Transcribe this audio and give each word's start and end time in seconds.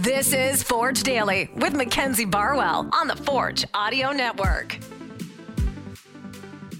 This 0.00 0.32
is 0.32 0.62
Forge 0.62 1.02
Daily 1.02 1.50
with 1.54 1.74
Mackenzie 1.74 2.24
Barwell 2.24 2.88
on 2.94 3.08
the 3.08 3.14
Forge 3.14 3.66
Audio 3.74 4.10
Network. 4.12 4.78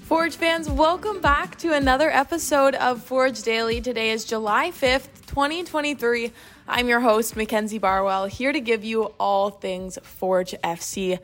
Forge 0.04 0.34
fans, 0.34 0.70
welcome 0.70 1.20
back 1.20 1.58
to 1.58 1.74
another 1.74 2.08
episode 2.08 2.74
of 2.76 3.04
Forge 3.04 3.42
Daily. 3.42 3.82
Today 3.82 4.12
is 4.12 4.24
July 4.24 4.70
5th, 4.70 5.08
2023. 5.26 6.32
I'm 6.66 6.88
your 6.88 7.00
host, 7.00 7.36
Mackenzie 7.36 7.76
Barwell, 7.76 8.24
here 8.24 8.50
to 8.50 8.60
give 8.60 8.82
you 8.82 9.12
all 9.20 9.50
things 9.50 9.98
Forge 10.02 10.54
FC. 10.64 11.18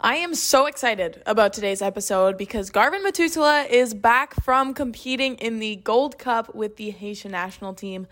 I 0.00 0.16
am 0.16 0.32
so 0.32 0.66
excited 0.66 1.24
about 1.26 1.52
today's 1.52 1.82
episode 1.82 2.38
because 2.38 2.70
Garven 2.70 3.04
Metusala 3.04 3.68
is 3.68 3.94
back 3.94 4.32
from 4.44 4.74
competing 4.74 5.34
in 5.38 5.58
the 5.58 5.74
Gold 5.74 6.18
Cup 6.18 6.54
with 6.54 6.76
the 6.76 6.90
Haitian 6.90 7.32
national 7.32 7.74
team. 7.74 8.06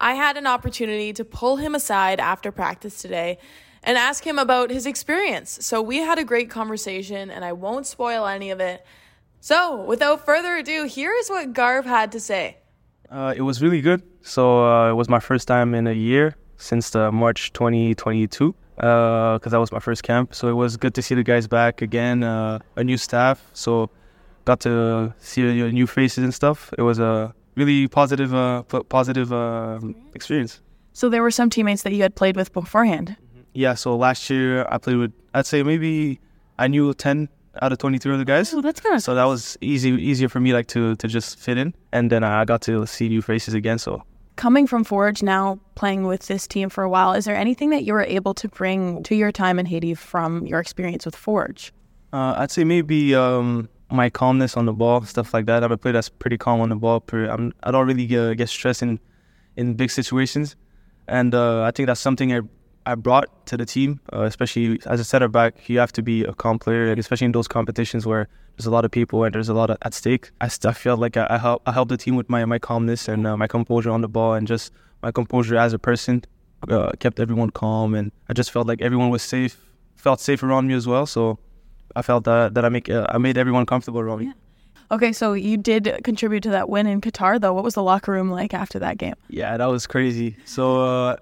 I 0.00 0.14
had 0.14 0.36
an 0.36 0.46
opportunity 0.46 1.12
to 1.14 1.24
pull 1.24 1.56
him 1.56 1.74
aside 1.74 2.20
after 2.20 2.52
practice 2.52 3.00
today 3.00 3.38
and 3.82 3.96
ask 3.96 4.26
him 4.26 4.38
about 4.38 4.70
his 4.70 4.84
experience. 4.84 5.58
So 5.62 5.80
we 5.80 5.98
had 5.98 6.18
a 6.18 6.24
great 6.24 6.50
conversation, 6.50 7.30
and 7.30 7.44
I 7.44 7.52
won't 7.52 7.86
spoil 7.86 8.26
any 8.26 8.50
of 8.50 8.60
it. 8.60 8.84
So, 9.40 9.84
without 9.84 10.26
further 10.26 10.56
ado, 10.56 10.84
here 10.84 11.12
is 11.12 11.30
what 11.30 11.52
Garv 11.52 11.84
had 11.84 12.10
to 12.12 12.20
say. 12.20 12.56
Uh, 13.10 13.32
it 13.36 13.42
was 13.42 13.62
really 13.62 13.80
good. 13.80 14.02
So 14.22 14.66
uh, 14.66 14.90
it 14.90 14.94
was 14.94 15.08
my 15.08 15.20
first 15.20 15.46
time 15.46 15.74
in 15.74 15.86
a 15.86 15.92
year 15.92 16.36
since 16.56 16.90
the 16.90 17.12
March 17.12 17.52
2022 17.52 18.54
because 18.74 18.84
uh, 18.84 19.38
that 19.48 19.60
was 19.60 19.72
my 19.72 19.78
first 19.78 20.02
camp. 20.02 20.34
So 20.34 20.48
it 20.48 20.54
was 20.54 20.76
good 20.76 20.94
to 20.94 21.02
see 21.02 21.14
the 21.14 21.22
guys 21.22 21.46
back 21.46 21.80
again, 21.80 22.22
uh, 22.22 22.58
a 22.74 22.84
new 22.84 22.96
staff. 22.96 23.48
So 23.52 23.88
got 24.44 24.60
to 24.60 25.14
see 25.18 25.42
new 25.70 25.86
faces 25.86 26.24
and 26.24 26.34
stuff. 26.34 26.72
It 26.76 26.82
was 26.82 26.98
a 26.98 27.34
really 27.56 27.88
positive, 27.88 28.34
uh, 28.34 28.62
positive 28.88 29.32
uh, 29.32 29.80
experience. 30.14 30.60
So 30.92 31.08
there 31.08 31.22
were 31.22 31.30
some 31.30 31.50
teammates 31.50 31.82
that 31.82 31.92
you 31.92 32.02
had 32.02 32.14
played 32.14 32.36
with 32.36 32.52
beforehand. 32.52 33.16
Yeah. 33.52 33.74
So 33.74 33.96
last 33.96 34.30
year 34.30 34.66
I 34.70 34.78
played 34.78 34.96
with, 34.96 35.12
I'd 35.34 35.46
say 35.46 35.62
maybe 35.62 36.20
I 36.58 36.68
knew 36.68 36.94
ten 36.94 37.28
out 37.62 37.72
of 37.72 37.78
23 37.78 38.12
of 38.12 38.18
the 38.18 38.24
guys. 38.24 38.52
Oh, 38.52 38.60
that's 38.60 38.80
good. 38.80 39.02
So 39.02 39.14
that 39.14 39.24
was 39.24 39.56
easy, 39.60 39.90
easier 39.90 40.28
for 40.28 40.40
me 40.40 40.52
like 40.52 40.66
to 40.68 40.94
to 40.96 41.08
just 41.08 41.38
fit 41.38 41.58
in, 41.58 41.74
and 41.92 42.10
then 42.10 42.22
I 42.22 42.44
got 42.44 42.62
to 42.62 42.86
see 42.86 43.08
new 43.08 43.22
faces 43.22 43.54
again. 43.54 43.78
So 43.78 44.02
coming 44.36 44.66
from 44.66 44.84
Forge 44.84 45.22
now, 45.22 45.58
playing 45.74 46.06
with 46.06 46.26
this 46.26 46.46
team 46.46 46.68
for 46.68 46.84
a 46.84 46.88
while, 46.88 47.12
is 47.14 47.24
there 47.24 47.36
anything 47.36 47.70
that 47.70 47.84
you 47.84 47.92
were 47.92 48.04
able 48.04 48.34
to 48.34 48.48
bring 48.48 49.02
to 49.04 49.14
your 49.14 49.32
time 49.32 49.58
in 49.58 49.66
Haiti 49.66 49.94
from 49.94 50.46
your 50.46 50.60
experience 50.60 51.04
with 51.04 51.16
Forge? 51.16 51.72
Uh, 52.12 52.34
I'd 52.38 52.50
say 52.50 52.64
maybe 52.64 53.14
um, 53.14 53.68
my 53.90 54.10
calmness 54.10 54.56
on 54.56 54.66
the 54.66 54.72
ball, 54.72 55.02
stuff 55.02 55.32
like 55.32 55.46
that. 55.46 55.62
I'm 55.62 55.72
a 55.72 55.76
player 55.76 55.92
that's 55.92 56.08
pretty 56.08 56.38
calm 56.38 56.60
on 56.60 56.68
the 56.68 56.76
ball. 56.76 57.02
I'm, 57.12 57.52
I 57.62 57.70
don't 57.70 57.86
really 57.86 58.06
get, 58.06 58.36
get 58.36 58.48
stressed 58.48 58.82
in, 58.82 58.98
in 59.56 59.74
big 59.74 59.90
situations. 59.90 60.56
And 61.08 61.34
uh, 61.34 61.62
I 61.62 61.70
think 61.70 61.86
that's 61.86 62.00
something 62.00 62.32
I, 62.32 62.40
I 62.84 62.94
brought 62.96 63.46
to 63.46 63.56
the 63.56 63.64
team, 63.64 64.00
uh, 64.12 64.22
especially 64.22 64.80
as 64.86 64.98
a 64.98 65.04
center 65.04 65.28
back. 65.28 65.68
You 65.68 65.78
have 65.78 65.92
to 65.92 66.02
be 66.02 66.24
a 66.24 66.34
calm 66.34 66.58
player, 66.58 66.92
especially 66.92 67.26
in 67.26 67.32
those 67.32 67.48
competitions 67.48 68.06
where 68.06 68.28
there's 68.56 68.66
a 68.66 68.70
lot 68.70 68.84
of 68.84 68.90
people 68.90 69.22
and 69.22 69.34
there's 69.34 69.48
a 69.48 69.54
lot 69.54 69.70
of, 69.70 69.78
at 69.82 69.94
stake. 69.94 70.30
I, 70.40 70.50
I 70.64 70.72
feel 70.72 70.96
like 70.96 71.16
I, 71.16 71.26
I, 71.30 71.38
help, 71.38 71.62
I 71.66 71.72
help 71.72 71.88
the 71.88 71.96
team 71.96 72.16
with 72.16 72.28
my, 72.28 72.44
my 72.44 72.58
calmness 72.58 73.08
and 73.08 73.26
uh, 73.26 73.36
my 73.36 73.46
composure 73.46 73.90
on 73.90 74.00
the 74.00 74.08
ball 74.08 74.34
and 74.34 74.46
just 74.46 74.72
my 75.02 75.12
composure 75.12 75.56
as 75.56 75.72
a 75.72 75.78
person. 75.78 76.24
Uh, 76.68 76.90
kept 76.98 77.20
everyone 77.20 77.50
calm, 77.50 77.94
and 77.94 78.10
I 78.30 78.32
just 78.32 78.50
felt 78.50 78.66
like 78.66 78.80
everyone 78.80 79.10
was 79.10 79.22
safe, 79.22 79.60
felt 79.94 80.20
safe 80.20 80.42
around 80.42 80.66
me 80.66 80.74
as 80.74 80.86
well. 80.86 81.04
So 81.04 81.38
I 81.94 82.02
felt 82.02 82.24
that 82.24 82.54
that 82.54 82.64
I 82.64 82.68
make 82.68 82.88
uh, 82.90 83.06
I 83.10 83.18
made 83.18 83.38
everyone 83.38 83.66
comfortable 83.66 84.00
around 84.00 84.20
me. 84.20 84.26
Yeah. 84.26 84.32
Okay, 84.90 85.12
so 85.12 85.32
you 85.32 85.56
did 85.56 86.00
contribute 86.04 86.44
to 86.44 86.50
that 86.50 86.68
win 86.68 86.86
in 86.86 87.00
Qatar, 87.00 87.40
though. 87.40 87.52
What 87.52 87.64
was 87.64 87.74
the 87.74 87.82
locker 87.82 88.12
room 88.12 88.30
like 88.30 88.54
after 88.54 88.78
that 88.78 88.98
game? 88.98 89.14
Yeah, 89.28 89.56
that 89.56 89.66
was 89.66 89.84
crazy. 89.86 90.36
So 90.44 90.84
uh, 90.84 91.16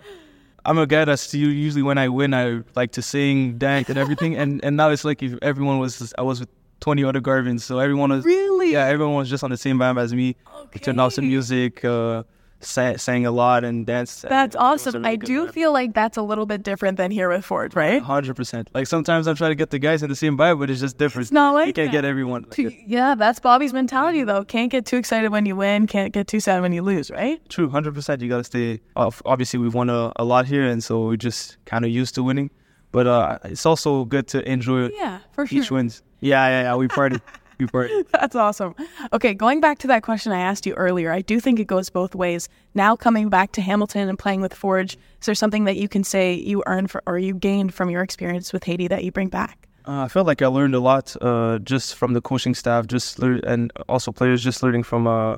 I'm 0.66 0.76
a 0.76 0.86
guy 0.86 1.06
that's 1.06 1.32
usually 1.32 1.82
when 1.82 1.96
I 1.96 2.08
win, 2.08 2.34
I 2.34 2.60
like 2.74 2.92
to 2.92 3.02
sing, 3.02 3.56
dance, 3.56 3.88
and 3.88 3.96
everything. 3.96 4.36
and 4.40 4.62
and 4.62 4.76
now 4.76 4.90
it's 4.90 5.04
like 5.04 5.22
if 5.22 5.38
everyone 5.40 5.78
was 5.78 6.12
I 6.18 6.22
was 6.22 6.40
with 6.40 6.50
20 6.80 7.04
other 7.04 7.20
Garvens, 7.20 7.62
so 7.62 7.78
everyone 7.78 8.10
was 8.10 8.24
really 8.24 8.72
yeah, 8.72 8.86
everyone 8.86 9.14
was 9.14 9.30
just 9.30 9.42
on 9.42 9.50
the 9.50 9.56
same 9.56 9.78
vibe 9.78 9.98
as 9.98 10.12
me. 10.12 10.36
Okay. 10.46 10.68
We 10.74 10.80
turned 10.80 11.00
out 11.00 11.12
some 11.14 11.26
music. 11.26 11.84
Uh, 11.84 12.24
sang, 12.64 12.98
sang 12.98 13.26
a 13.26 13.30
lot 13.30 13.64
and 13.64 13.86
danced. 13.86 14.22
That's 14.22 14.56
awesome. 14.56 14.94
Really 14.94 15.10
I 15.10 15.16
do 15.16 15.48
feel 15.48 15.72
like 15.72 15.94
that's 15.94 16.16
a 16.16 16.22
little 16.22 16.46
bit 16.46 16.62
different 16.62 16.96
than 16.96 17.10
here 17.10 17.28
with 17.28 17.44
Forge, 17.44 17.74
right? 17.74 18.02
Hundred 18.02 18.36
percent. 18.36 18.70
Like 18.74 18.86
sometimes 18.86 19.26
I'm 19.26 19.36
trying 19.36 19.50
to 19.50 19.54
get 19.54 19.70
the 19.70 19.78
guys 19.78 20.02
in 20.02 20.08
the 20.08 20.16
same 20.16 20.36
vibe, 20.36 20.58
but 20.58 20.70
it's 20.70 20.80
just 20.80 20.98
different. 20.98 21.24
It's 21.24 21.32
not 21.32 21.54
like 21.54 21.68
you 21.68 21.72
can't 21.72 21.92
that. 21.92 22.02
get 22.02 22.04
everyone. 22.04 22.46
Like 22.56 22.82
yeah, 22.86 23.14
that's 23.14 23.40
Bobby's 23.40 23.72
mentality 23.72 24.24
though. 24.24 24.44
Can't 24.44 24.70
get 24.70 24.86
too 24.86 24.96
excited 24.96 25.30
when 25.30 25.46
you 25.46 25.56
win. 25.56 25.86
Can't 25.86 26.12
get 26.12 26.26
too 26.26 26.40
sad 26.40 26.62
when 26.62 26.72
you 26.72 26.82
lose, 26.82 27.10
right? 27.10 27.40
True, 27.48 27.68
hundred 27.68 27.94
percent. 27.94 28.22
You 28.22 28.28
got 28.28 28.38
to 28.38 28.44
stay. 28.44 28.80
Off. 28.96 29.22
Obviously, 29.24 29.58
we've 29.58 29.74
won 29.74 29.90
a, 29.90 30.12
a 30.16 30.24
lot 30.24 30.46
here, 30.46 30.64
and 30.64 30.82
so 30.82 31.06
we're 31.06 31.16
just 31.16 31.56
kind 31.64 31.84
of 31.84 31.90
used 31.90 32.14
to 32.16 32.22
winning. 32.22 32.50
But 32.92 33.06
uh, 33.08 33.38
it's 33.44 33.66
also 33.66 34.04
good 34.04 34.28
to 34.28 34.48
enjoy 34.48 34.88
yeah, 34.88 35.18
for 35.32 35.46
sure. 35.46 35.58
each 35.60 35.70
wins. 35.70 36.02
Yeah, 36.20 36.46
yeah, 36.48 36.62
yeah. 36.62 36.76
We 36.76 36.88
party. 37.70 38.04
That's 38.12 38.36
awesome. 38.36 38.74
Okay, 39.12 39.34
going 39.34 39.60
back 39.60 39.78
to 39.78 39.86
that 39.88 40.02
question 40.02 40.32
I 40.32 40.40
asked 40.40 40.66
you 40.66 40.74
earlier, 40.74 41.12
I 41.12 41.20
do 41.20 41.40
think 41.40 41.58
it 41.58 41.66
goes 41.66 41.90
both 41.90 42.14
ways. 42.14 42.48
Now 42.74 42.96
coming 42.96 43.28
back 43.28 43.52
to 43.52 43.62
Hamilton 43.62 44.08
and 44.08 44.18
playing 44.18 44.40
with 44.40 44.54
Forge, 44.54 44.94
is 44.94 45.26
there 45.26 45.34
something 45.34 45.64
that 45.64 45.76
you 45.76 45.88
can 45.88 46.04
say 46.04 46.34
you 46.34 46.62
earned 46.66 46.90
for, 46.90 47.02
or 47.06 47.18
you 47.18 47.34
gained 47.34 47.74
from 47.74 47.90
your 47.90 48.02
experience 48.02 48.52
with 48.52 48.64
Haiti 48.64 48.88
that 48.88 49.04
you 49.04 49.12
bring 49.12 49.28
back? 49.28 49.68
Uh, 49.86 50.04
I 50.04 50.08
felt 50.08 50.26
like 50.26 50.40
I 50.40 50.46
learned 50.46 50.74
a 50.74 50.80
lot 50.80 51.14
uh, 51.20 51.58
just 51.58 51.94
from 51.94 52.14
the 52.14 52.20
coaching 52.20 52.54
staff, 52.54 52.86
just 52.86 53.18
lear- 53.18 53.40
and 53.46 53.70
also 53.88 54.12
players 54.12 54.42
just 54.42 54.62
learning 54.62 54.82
from 54.82 55.06
uh, 55.06 55.36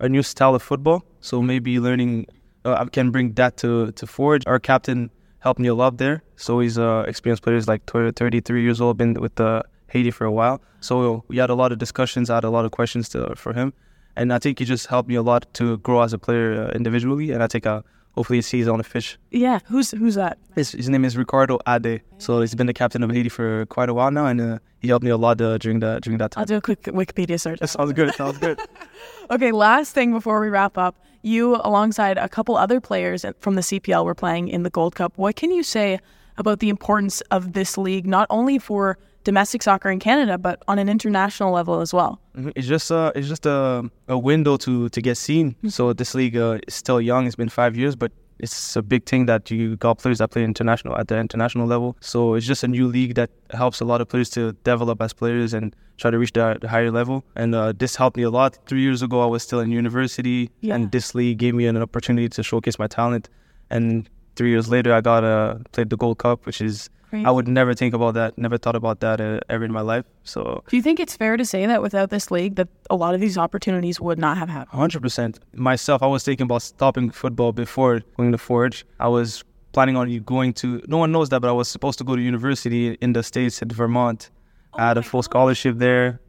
a 0.00 0.08
new 0.08 0.22
style 0.22 0.54
of 0.54 0.62
football. 0.62 1.02
So 1.20 1.40
maybe 1.40 1.80
learning, 1.80 2.26
uh, 2.64 2.74
I 2.74 2.84
can 2.86 3.10
bring 3.10 3.32
that 3.34 3.56
to 3.58 3.92
to 3.92 4.06
Forge. 4.06 4.42
Our 4.46 4.58
captain 4.58 5.10
helped 5.38 5.60
me 5.60 5.68
a 5.68 5.74
lot 5.74 5.96
there. 5.96 6.22
So 6.36 6.60
he's 6.60 6.76
uh, 6.76 7.04
experienced 7.06 7.42
players 7.42 7.68
like 7.68 7.86
33 7.86 8.62
years 8.62 8.80
old, 8.80 8.98
been 8.98 9.14
with 9.14 9.36
the 9.36 9.62
Haiti 9.88 10.10
for 10.10 10.24
a 10.24 10.32
while. 10.32 10.60
So 10.80 11.24
we 11.28 11.38
had 11.38 11.50
a 11.50 11.54
lot 11.54 11.72
of 11.72 11.78
discussions. 11.78 12.30
I 12.30 12.36
had 12.36 12.44
a 12.44 12.50
lot 12.50 12.64
of 12.64 12.70
questions 12.70 13.08
to, 13.10 13.34
for 13.36 13.52
him, 13.52 13.72
and 14.16 14.32
I 14.32 14.38
think 14.38 14.58
he 14.58 14.64
just 14.64 14.86
helped 14.86 15.08
me 15.08 15.14
a 15.14 15.22
lot 15.22 15.46
to 15.54 15.78
grow 15.78 16.02
as 16.02 16.12
a 16.12 16.18
player 16.18 16.68
uh, 16.68 16.70
individually. 16.76 17.30
And 17.30 17.42
I 17.42 17.46
think 17.46 17.66
uh, 17.66 17.82
hopefully 18.16 18.38
he 18.38 18.42
sees 18.42 18.66
on 18.66 18.78
the 18.78 18.84
fish. 18.84 19.18
Yeah, 19.30 19.60
who's 19.66 19.90
who's 19.92 20.14
that? 20.14 20.38
His, 20.54 20.72
his 20.72 20.88
name 20.88 21.04
is 21.04 21.16
Ricardo 21.16 21.58
Ade. 21.66 22.02
So 22.18 22.40
he's 22.40 22.54
been 22.54 22.66
the 22.66 22.74
captain 22.74 23.02
of 23.02 23.10
Haiti 23.10 23.28
for 23.28 23.66
quite 23.66 23.88
a 23.88 23.94
while 23.94 24.10
now, 24.10 24.26
and 24.26 24.40
uh, 24.40 24.58
he 24.78 24.88
helped 24.88 25.04
me 25.04 25.10
a 25.10 25.16
lot 25.16 25.40
uh, 25.40 25.58
during 25.58 25.80
that 25.80 26.02
during 26.02 26.18
that 26.18 26.32
time. 26.32 26.42
I'll 26.42 26.46
do 26.46 26.56
a 26.56 26.60
quick 26.60 26.82
Wikipedia 26.84 27.38
search. 27.40 27.60
That 27.60 27.68
sounds 27.68 27.92
good. 27.92 28.14
Sounds 28.14 28.38
good. 28.38 28.58
okay, 29.30 29.52
last 29.52 29.92
thing 29.92 30.12
before 30.12 30.40
we 30.40 30.48
wrap 30.48 30.78
up, 30.78 30.96
you 31.22 31.56
alongside 31.56 32.18
a 32.18 32.28
couple 32.28 32.56
other 32.56 32.80
players 32.80 33.24
from 33.40 33.54
the 33.54 33.62
CPL 33.62 34.04
were 34.04 34.14
playing 34.14 34.48
in 34.48 34.62
the 34.62 34.70
Gold 34.70 34.94
Cup. 34.94 35.12
What 35.16 35.36
can 35.36 35.50
you 35.50 35.62
say 35.62 36.00
about 36.38 36.60
the 36.60 36.68
importance 36.68 37.20
of 37.30 37.52
this 37.52 37.78
league, 37.78 38.06
not 38.06 38.26
only 38.30 38.58
for 38.58 38.98
domestic 39.26 39.60
soccer 39.60 39.90
in 39.90 39.98
Canada, 39.98 40.38
but 40.38 40.62
on 40.68 40.78
an 40.78 40.88
international 40.88 41.52
level 41.52 41.80
as 41.80 41.92
well. 41.92 42.20
Mm-hmm. 42.36 42.50
It's 42.54 42.68
just 42.68 42.92
uh, 42.92 43.10
it's 43.16 43.28
just 43.28 43.44
a, 43.44 43.90
a 44.08 44.16
window 44.16 44.56
to 44.58 44.88
to 44.88 45.00
get 45.02 45.16
seen. 45.18 45.46
Mm-hmm. 45.50 45.68
So 45.68 45.92
this 45.92 46.14
league 46.14 46.36
uh, 46.36 46.68
is 46.68 46.74
still 46.74 47.00
young. 47.00 47.26
It's 47.26 47.36
been 47.36 47.50
five 47.50 47.76
years, 47.76 47.96
but 47.96 48.12
it's 48.38 48.76
a 48.76 48.82
big 48.82 49.02
thing 49.06 49.26
that 49.26 49.50
you 49.50 49.76
got 49.76 49.98
players 49.98 50.18
that 50.18 50.30
play 50.30 50.44
international 50.44 50.96
at 51.00 51.08
the 51.08 51.18
international 51.18 51.66
level. 51.66 51.96
So 52.00 52.34
it's 52.34 52.46
just 52.46 52.62
a 52.62 52.68
new 52.68 52.86
league 52.86 53.14
that 53.14 53.30
helps 53.50 53.80
a 53.80 53.84
lot 53.84 54.00
of 54.00 54.08
players 54.08 54.30
to 54.30 54.52
develop 54.70 55.00
as 55.00 55.12
players 55.12 55.54
and 55.54 55.74
try 55.96 56.10
to 56.10 56.18
reach 56.18 56.32
the, 56.32 56.58
the 56.60 56.68
higher 56.68 56.90
level. 56.90 57.24
And 57.34 57.54
uh, 57.54 57.72
this 57.82 57.96
helped 57.96 58.16
me 58.16 58.24
a 58.24 58.30
lot. 58.30 58.58
Three 58.66 58.82
years 58.82 59.02
ago, 59.02 59.22
I 59.22 59.26
was 59.26 59.42
still 59.42 59.60
in 59.60 59.70
university, 59.70 60.50
yeah. 60.60 60.74
and 60.74 60.92
this 60.92 61.14
league 61.14 61.38
gave 61.38 61.54
me 61.54 61.66
an 61.66 61.76
opportunity 61.76 62.28
to 62.28 62.42
showcase 62.42 62.78
my 62.78 62.86
talent. 62.86 63.30
And 63.70 64.08
three 64.36 64.50
years 64.50 64.68
later, 64.68 64.92
I 64.92 65.00
got 65.00 65.24
uh, 65.24 65.56
played 65.72 65.88
the 65.90 65.96
Gold 65.96 66.18
Cup, 66.18 66.44
which 66.46 66.60
is 66.60 66.90
I 67.12 67.30
would 67.30 67.48
never 67.48 67.74
think 67.74 67.94
about 67.94 68.14
that. 68.14 68.36
Never 68.36 68.58
thought 68.58 68.76
about 68.76 69.00
that 69.00 69.20
uh, 69.20 69.40
ever 69.48 69.64
in 69.64 69.72
my 69.72 69.80
life. 69.80 70.04
So, 70.24 70.62
do 70.68 70.76
you 70.76 70.82
think 70.82 71.00
it's 71.00 71.16
fair 71.16 71.36
to 71.36 71.44
say 71.44 71.64
that 71.66 71.80
without 71.80 72.10
this 72.10 72.30
league, 72.30 72.56
that 72.56 72.68
a 72.90 72.96
lot 72.96 73.14
of 73.14 73.20
these 73.20 73.38
opportunities 73.38 74.00
would 74.00 74.18
not 74.18 74.36
have 74.36 74.48
happened? 74.48 74.78
Hundred 74.78 75.02
percent. 75.02 75.38
Myself, 75.54 76.02
I 76.02 76.06
was 76.06 76.24
thinking 76.24 76.44
about 76.44 76.62
stopping 76.62 77.10
football 77.10 77.52
before 77.52 78.00
going 78.16 78.32
to 78.32 78.38
Forge. 78.38 78.84
I 79.00 79.08
was 79.08 79.44
planning 79.72 79.96
on 79.96 80.14
going 80.24 80.52
to. 80.54 80.82
No 80.88 80.98
one 80.98 81.12
knows 81.12 81.28
that, 81.30 81.40
but 81.40 81.48
I 81.48 81.52
was 81.52 81.68
supposed 81.68 81.98
to 81.98 82.04
go 82.04 82.16
to 82.16 82.22
university 82.22 82.94
in 83.00 83.12
the 83.12 83.22
states 83.22 83.62
at 83.62 83.70
Vermont. 83.70 84.30
Oh 84.74 84.78
I 84.78 84.88
had 84.88 84.98
a 84.98 85.02
full 85.02 85.20
God. 85.20 85.24
scholarship 85.30 85.78
there. 85.78 86.20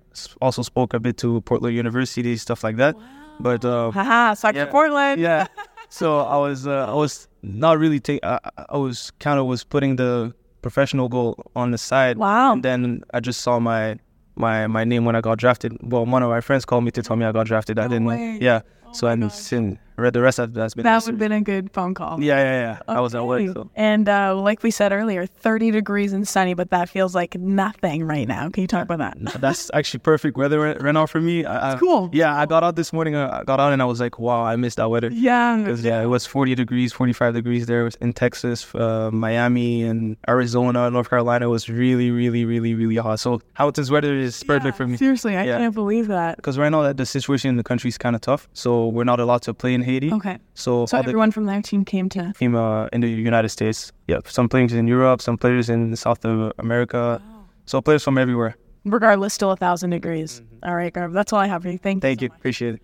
Also 0.42 0.62
spoke 0.62 0.94
a 0.94 1.00
bit 1.00 1.18
to 1.18 1.42
Portland 1.42 1.76
University, 1.76 2.38
stuff 2.38 2.64
like 2.64 2.78
that. 2.78 2.96
Wow. 2.96 3.04
But 3.40 3.66
uh, 3.66 3.92
haha, 3.92 4.34
suck 4.34 4.56
yeah, 4.56 4.66
Portland. 4.66 5.22
yeah. 5.22 5.48
So 5.90 6.20
I 6.20 6.36
was, 6.36 6.68
uh, 6.68 6.92
I 6.92 6.94
was 6.94 7.30
not 7.42 7.80
really. 7.80 8.02
Take, 8.02 8.20
I, 8.22 8.40
I 8.70 8.76
was 8.76 9.12
kind 9.20 9.40
of 9.40 9.46
was 9.46 9.64
putting 9.64 9.96
the 9.96 10.34
professional 10.70 11.08
goal 11.08 11.30
on 11.56 11.72
the 11.72 11.78
side. 11.78 12.18
Wow. 12.18 12.54
And 12.54 12.64
then 12.64 13.02
I 13.14 13.20
just 13.20 13.42
saw 13.42 13.60
my 13.60 13.98
my 14.36 14.68
my 14.68 14.84
name 14.84 15.06
when 15.06 15.16
I 15.16 15.22
got 15.22 15.38
drafted. 15.38 15.72
Well, 15.82 16.06
one 16.06 16.24
of 16.24 16.30
my 16.30 16.42
friends 16.42 16.66
called 16.66 16.84
me 16.84 16.92
to 16.92 17.02
tell 17.02 17.16
me 17.16 17.26
I 17.26 17.32
got 17.32 17.48
drafted. 17.48 17.80
I 17.80 17.88
didn't 17.88 18.06
way. 18.06 18.38
Yeah. 18.42 18.62
Oh 18.86 18.94
so 18.94 19.08
I 19.08 19.16
knew 19.16 19.30
sin. 19.30 19.80
Read 19.98 20.14
the 20.14 20.22
rest 20.22 20.38
of 20.38 20.54
that's 20.54 20.76
been. 20.76 20.84
That 20.84 21.04
would 21.06 21.14
have 21.14 21.20
been 21.20 21.32
a 21.32 21.42
good 21.42 21.72
phone 21.74 21.96
call. 21.96 22.22
Yeah, 22.22 22.38
yeah, 22.38 22.60
yeah. 22.62 22.80
I 22.96 23.02
was 23.02 23.16
at 23.16 23.26
work. 23.26 23.42
Okay. 23.42 23.52
So. 23.54 23.70
And 23.76 24.08
uh, 24.08 24.36
like 24.36 24.62
we 24.62 24.70
said 24.70 24.92
earlier, 24.92 25.26
30 25.26 25.72
degrees 25.72 26.14
and 26.14 26.28
sunny, 26.28 26.54
but 26.54 26.70
that 26.70 26.88
feels 26.88 27.16
like 27.16 27.34
nothing 27.36 28.04
right 28.04 28.28
now. 28.28 28.50
Can 28.50 28.62
you 28.62 28.68
talk 28.68 28.84
about 28.84 29.00
that? 29.00 29.42
That's 29.42 29.72
actually 29.74 30.02
perfect 30.02 30.38
weather 30.38 30.60
right 30.60 30.94
now 30.94 31.08
for 31.08 31.20
me. 31.20 31.46
I, 31.46 31.74
I- 31.74 31.78
cool. 31.80 32.12
Yeah, 32.14 32.36
I 32.40 32.46
got 32.46 32.64
out 32.64 32.76
this 32.76 32.94
morning. 32.94 33.16
uh, 33.16 33.40
I 33.42 33.44
got 33.44 33.60
out 33.60 33.74
and 33.74 33.82
I 33.82 33.86
was 33.86 34.00
like, 34.00 34.20
wow, 34.20 34.44
I 34.44 34.56
missed 34.56 34.78
that 34.78 34.90
weather. 34.90 35.10
Yeah. 35.12 35.58
Because 35.58 35.84
yeah, 35.84 36.02
it 36.04 36.06
was 36.06 36.28
40 36.28 36.54
degrees, 36.54 36.94
45 36.94 37.34
degrees 37.34 37.66
there 37.66 37.90
in 38.00 38.14
Texas, 38.14 38.74
uh, 38.76 39.10
Miami, 39.12 39.82
and 39.84 40.16
Arizona, 40.30 40.92
North 40.92 41.10
Carolina. 41.10 41.46
It 41.46 41.50
was 41.50 41.70
really, 41.70 42.12
really, 42.12 42.46
really, 42.46 42.76
really 42.76 42.98
hot. 42.98 43.20
So 43.20 43.42
Hamilton's 43.56 43.90
weather 43.90 44.14
is 44.16 44.44
perfect 44.44 44.78
for 44.78 44.86
me. 44.86 44.98
Seriously, 44.98 45.36
I 45.36 45.46
Yeah. 45.46 45.58
can't 45.58 45.74
believe 45.74 46.08
that. 46.10 46.36
Because 46.36 46.60
right 46.60 46.70
now 46.70 46.84
that 46.84 46.98
the 46.98 47.06
situation 47.08 47.50
in 47.50 47.58
the 47.58 47.64
country 47.64 47.88
is 47.88 47.98
kind 47.98 48.16
of 48.16 48.22
tough, 48.22 48.48
so 48.54 48.88
we're 48.90 49.04
not 49.06 49.20
allowed 49.20 49.42
to 49.44 49.54
play 49.56 49.74
in 49.74 49.87
Haiti. 49.88 50.10
Okay. 50.18 50.38
So, 50.54 50.86
So 50.86 50.98
all 50.98 51.04
the 51.04 51.10
everyone 51.10 51.32
from 51.32 51.46
their 51.46 51.62
team 51.62 51.82
came 51.94 52.08
to. 52.10 52.34
team 52.38 52.56
uh, 52.56 52.88
in 52.96 53.00
the 53.02 53.10
United 53.32 53.50
States. 53.50 53.92
Yep. 54.08 54.28
Some 54.38 54.48
players 54.50 54.74
in 54.74 54.86
Europe, 54.88 55.22
some 55.22 55.38
players 55.38 55.70
in 55.70 55.96
South 55.96 56.24
of 56.26 56.54
America. 56.66 57.22
So 57.66 57.82
players 57.82 58.04
from 58.04 58.18
everywhere. 58.18 58.56
Regardless, 58.86 59.34
still 59.34 59.52
a 59.52 59.58
thousand 59.58 59.90
degrees. 59.90 60.42
All 60.64 60.76
right, 60.76 60.94
Garv. 60.94 61.12
That's 61.14 61.34
all 61.34 61.40
I 61.40 61.48
have 61.48 61.64
for 61.64 61.70
you. 61.70 61.78
Thank, 61.78 61.98
you. 61.98 62.02
Thank 62.02 62.22
you. 62.22 62.30
you. 62.30 62.36
Appreciate 62.36 62.76
it. 62.76 62.82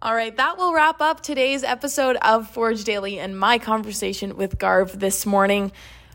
All 0.00 0.14
right, 0.14 0.36
that 0.36 0.56
will 0.58 0.72
wrap 0.72 1.00
up 1.00 1.22
today's 1.22 1.64
episode 1.64 2.16
of 2.22 2.48
Forge 2.48 2.84
Daily 2.84 3.18
and 3.18 3.36
my 3.36 3.58
conversation 3.58 4.36
with 4.36 4.56
Garv 4.56 5.00
this 5.00 5.26
morning. 5.26 5.72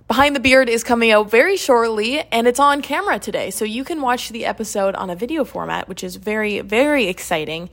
Behind 0.08 0.34
the 0.34 0.40
Beard 0.40 0.70
is 0.70 0.86
coming 0.86 1.12
out 1.12 1.30
very 1.30 1.58
shortly 1.58 2.22
and 2.32 2.48
it's 2.48 2.62
on 2.62 2.82
camera 2.82 3.20
today, 3.20 3.52
so 3.52 3.66
you 3.66 3.84
can 3.84 4.00
watch 4.00 4.30
the 4.30 4.46
episode 4.46 4.96
on 4.96 5.10
a 5.10 5.16
video 5.18 5.44
format, 5.44 5.90
which 5.90 6.02
is 6.02 6.16
very, 6.16 6.62
very 6.62 7.08
exciting. 7.08 7.70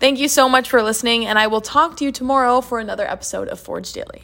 Thank 0.00 0.18
you 0.18 0.28
so 0.28 0.48
much 0.48 0.70
for 0.70 0.82
listening, 0.82 1.26
and 1.26 1.38
I 1.38 1.46
will 1.46 1.60
talk 1.60 1.98
to 1.98 2.04
you 2.06 2.10
tomorrow 2.10 2.62
for 2.62 2.78
another 2.78 3.06
episode 3.06 3.48
of 3.48 3.60
Forge 3.60 3.92
Daily. 3.92 4.22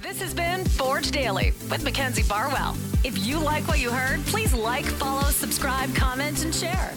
This 0.00 0.20
has 0.20 0.32
been 0.32 0.64
Forge 0.64 1.10
Daily 1.10 1.52
with 1.68 1.82
Mackenzie 1.82 2.22
Barwell. 2.22 2.76
If 3.02 3.26
you 3.26 3.40
like 3.40 3.66
what 3.66 3.80
you 3.80 3.90
heard, 3.90 4.24
please 4.26 4.54
like, 4.54 4.84
follow, 4.84 5.28
subscribe, 5.30 5.92
comment, 5.96 6.44
and 6.44 6.54
share. 6.54 6.92